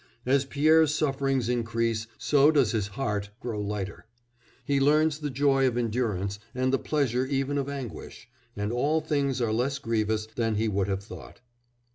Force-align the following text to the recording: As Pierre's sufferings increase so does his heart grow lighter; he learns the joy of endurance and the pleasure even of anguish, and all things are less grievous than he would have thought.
As 0.25 0.45
Pierre's 0.45 0.91
sufferings 0.95 1.47
increase 1.47 2.07
so 2.17 2.49
does 2.49 2.71
his 2.71 2.87
heart 2.97 3.29
grow 3.39 3.61
lighter; 3.61 4.07
he 4.65 4.79
learns 4.79 5.19
the 5.19 5.29
joy 5.29 5.67
of 5.67 5.77
endurance 5.77 6.39
and 6.55 6.73
the 6.73 6.79
pleasure 6.79 7.27
even 7.27 7.59
of 7.59 7.69
anguish, 7.69 8.27
and 8.55 8.71
all 8.73 8.99
things 9.01 9.41
are 9.41 9.53
less 9.53 9.77
grievous 9.77 10.25
than 10.25 10.55
he 10.55 10.67
would 10.67 10.87
have 10.87 11.03
thought. 11.03 11.41